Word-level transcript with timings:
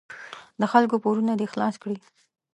د 0.59 0.61
خلکو 0.71 0.95
پورونه 1.03 1.33
دې 1.39 1.47
خلاص 1.53 1.75
کړي. 1.83 1.97